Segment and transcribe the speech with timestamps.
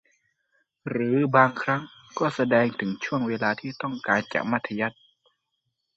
[0.89, 1.81] หรือบางครั้ง
[2.19, 5.01] ก็แสดงถึงช่วงเวลาที่ต้องการจะมัธยัสถ์